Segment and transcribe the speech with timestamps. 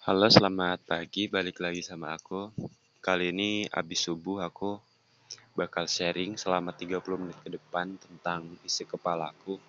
[0.00, 1.28] Halo, selamat pagi.
[1.28, 2.48] Balik lagi sama aku.
[3.04, 4.80] Kali ini abis subuh aku
[5.52, 9.60] bakal sharing selama 30 menit ke depan tentang isi kepalaku.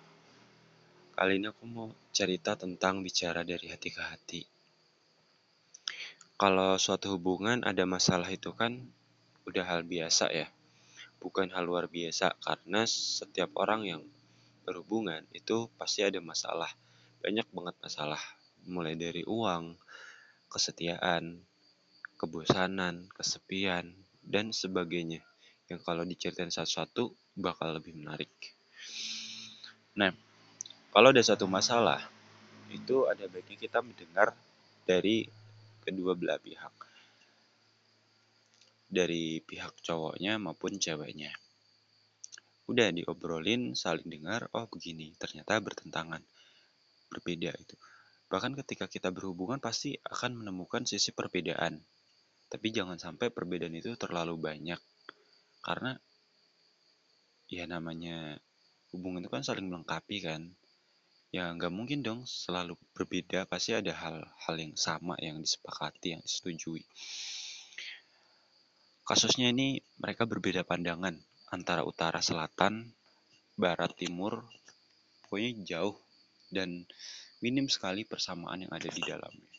[1.12, 4.40] Kali ini aku mau cerita tentang bicara dari hati ke hati.
[6.40, 8.88] Kalau suatu hubungan ada masalah itu kan
[9.44, 10.48] udah hal biasa ya.
[11.20, 14.00] Bukan hal luar biasa karena setiap orang yang
[14.64, 16.72] berhubungan itu pasti ada masalah.
[17.20, 18.22] Banyak banget masalah.
[18.64, 19.76] Mulai dari uang,
[20.52, 21.40] kesetiaan,
[22.20, 25.24] kebosanan, kesepian, dan sebagainya.
[25.72, 28.28] Yang kalau diceritain satu-satu bakal lebih menarik.
[29.96, 30.12] Nah,
[30.92, 32.04] kalau ada satu masalah,
[32.68, 34.36] itu ada baiknya kita mendengar
[34.84, 35.24] dari
[35.80, 36.74] kedua belah pihak.
[38.92, 41.32] Dari pihak cowoknya maupun ceweknya.
[42.68, 46.20] Udah diobrolin, saling dengar, oh begini, ternyata bertentangan.
[47.08, 47.76] Berbeda itu.
[48.32, 51.76] Bahkan ketika kita berhubungan pasti akan menemukan sisi perbedaan.
[52.48, 54.80] Tapi jangan sampai perbedaan itu terlalu banyak.
[55.60, 55.92] Karena
[57.52, 58.40] ya namanya
[58.96, 60.48] hubungan itu kan saling melengkapi kan.
[61.28, 63.44] Ya nggak mungkin dong selalu berbeda.
[63.44, 66.88] Pasti ada hal-hal yang sama yang disepakati, yang disetujui.
[69.04, 71.20] Kasusnya ini mereka berbeda pandangan
[71.52, 72.96] antara utara selatan,
[73.60, 74.48] barat timur,
[75.28, 76.00] pokoknya jauh
[76.48, 76.88] dan
[77.42, 79.50] minim sekali persamaan yang ada di dalamnya.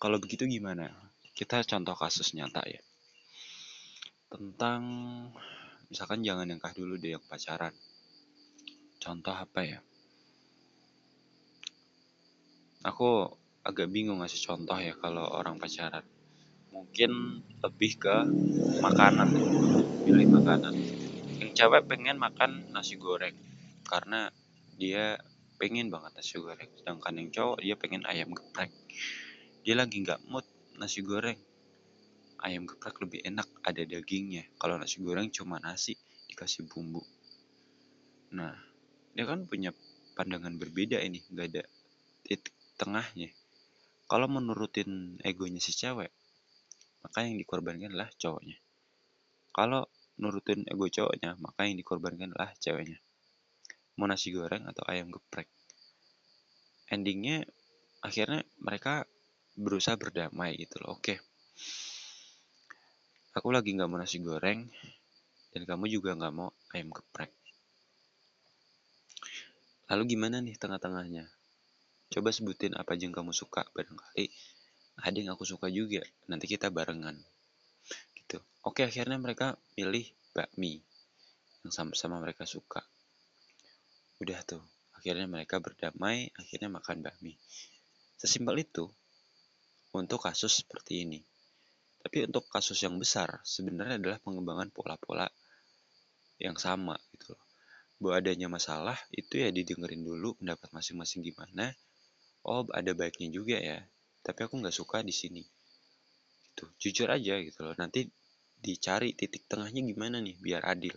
[0.00, 0.88] Kalau begitu gimana?
[1.36, 2.80] Kita contoh kasus nyata ya.
[4.32, 4.82] Tentang
[5.92, 7.76] misalkan jangan yang kah dulu deh yang pacaran.
[8.98, 9.78] Contoh apa ya?
[12.88, 13.28] Aku
[13.62, 16.02] agak bingung ngasih contoh ya kalau orang pacaran.
[16.72, 18.16] Mungkin lebih ke
[18.80, 19.28] makanan,
[20.08, 20.74] pilih makanan.
[21.42, 23.34] Yang cewek pengen makan nasi goreng
[23.84, 24.32] karena
[24.78, 25.18] dia
[25.58, 26.70] pengen banget nasi goreng.
[26.78, 28.70] Sedangkan yang cowok dia pengen ayam geprek.
[29.66, 30.46] Dia lagi nggak mood
[30.78, 31.36] nasi goreng.
[32.38, 34.46] Ayam geprek lebih enak ada dagingnya.
[34.56, 35.98] Kalau nasi goreng cuma nasi
[36.30, 37.02] dikasih bumbu.
[38.32, 38.54] Nah
[39.12, 39.74] dia kan punya
[40.14, 41.26] pandangan berbeda ini.
[41.26, 41.62] Nggak ada
[42.22, 43.34] titik tengahnya.
[44.08, 46.14] Kalau menurutin egonya si cewek
[46.98, 48.58] maka yang dikorbankan adalah cowoknya.
[49.54, 49.86] Kalau
[50.18, 52.98] nurutin ego cowoknya maka yang dikorbankan adalah ceweknya
[53.98, 55.50] mau nasi goreng atau ayam geprek.
[56.86, 57.42] Endingnya
[57.98, 59.04] akhirnya mereka
[59.58, 61.02] berusaha berdamai gitu loh.
[61.02, 61.18] Oke,
[63.34, 64.70] aku lagi nggak mau nasi goreng
[65.50, 67.34] dan kamu juga nggak mau ayam geprek.
[69.90, 71.26] Lalu gimana nih tengah-tengahnya?
[72.08, 74.30] Coba sebutin apa aja yang kamu suka barangkali
[74.98, 76.02] ada yang aku suka juga.
[76.30, 77.18] Nanti kita barengan.
[78.14, 78.38] Gitu.
[78.66, 80.82] Oke, akhirnya mereka pilih bakmi
[81.66, 82.84] yang sama-sama mereka suka
[84.18, 84.62] udah tuh
[84.98, 87.38] akhirnya mereka berdamai akhirnya makan bakmi.
[88.18, 88.90] Sesimpel itu
[89.94, 91.22] untuk kasus seperti ini.
[92.02, 95.26] Tapi untuk kasus yang besar sebenarnya adalah pengembangan pola-pola
[96.42, 97.44] yang sama gitu loh.
[97.98, 101.74] Bahwa adanya masalah itu ya didengerin dulu pendapat masing-masing gimana.
[102.46, 103.82] Oh ada baiknya juga ya
[104.28, 105.42] tapi aku nggak suka di sini.
[106.52, 107.74] Itu jujur aja gitu loh.
[107.78, 108.04] Nanti
[108.58, 110.92] dicari titik tengahnya gimana nih biar adil.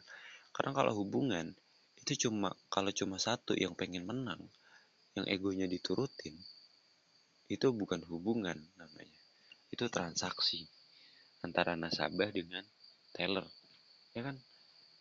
[0.51, 1.55] Karena kalau hubungan
[2.01, 4.41] itu cuma kalau cuma satu yang pengen menang
[5.13, 6.33] yang egonya diturutin
[7.51, 9.19] itu bukan hubungan namanya.
[9.67, 10.63] Itu transaksi
[11.43, 12.63] antara nasabah dengan
[13.11, 13.43] teller.
[14.15, 14.39] Ya kan?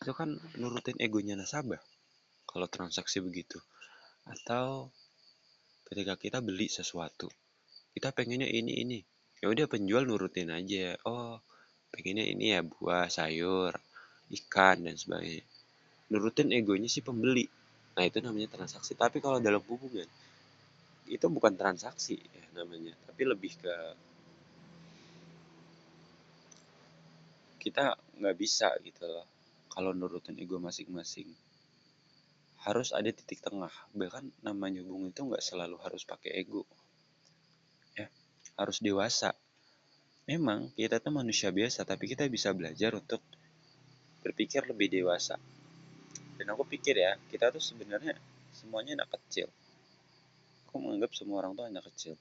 [0.03, 1.79] Itu kan nurutin egonya nasabah
[2.43, 3.55] kalau transaksi begitu.
[4.27, 4.91] Atau
[5.87, 7.31] ketika kita beli sesuatu
[7.95, 8.99] kita pengennya ini ini.
[9.39, 10.99] Ya udah penjual nurutin aja.
[11.07, 11.39] Oh
[11.91, 13.75] pengennya ini ya buah sayur
[14.31, 15.43] ikan dan sebagainya
[16.11, 17.47] nurutin egonya si pembeli.
[17.95, 18.93] Nah itu namanya transaksi.
[18.99, 20.05] Tapi kalau dalam hubungan
[21.07, 22.91] itu bukan transaksi ya namanya.
[23.07, 23.75] Tapi lebih ke
[27.63, 29.25] kita nggak bisa gitu loh.
[29.71, 31.31] Kalau nurutin ego masing-masing
[32.67, 33.71] harus ada titik tengah.
[33.95, 36.67] Bahkan namanya hubungan itu nggak selalu harus pakai ego.
[37.95, 38.11] Ya
[38.59, 39.31] harus dewasa.
[40.27, 43.23] Memang kita tuh manusia biasa tapi kita bisa belajar untuk
[44.21, 45.39] berpikir lebih dewasa
[46.41, 48.17] dan aku pikir ya kita tuh sebenarnya
[48.49, 49.45] semuanya anak kecil.
[50.65, 52.17] Aku menganggap semua orang tuh anak kecil.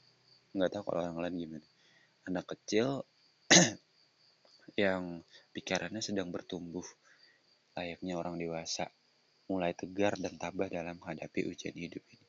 [0.53, 1.67] Nggak tahu kalau orang lain gimana.
[2.29, 3.09] Anak kecil
[4.85, 5.25] yang
[5.57, 6.85] pikirannya sedang bertumbuh
[7.73, 8.93] layaknya orang dewasa
[9.49, 12.29] mulai tegar dan tabah dalam menghadapi ujian hidup ini.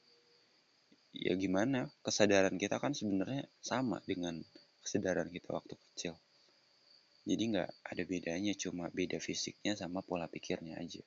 [1.12, 1.92] Ya gimana?
[2.00, 4.40] Kesadaran kita kan sebenarnya sama dengan
[4.80, 6.16] kesadaran kita waktu kecil.
[7.28, 11.04] Jadi nggak ada bedanya cuma beda fisiknya sama pola pikirnya aja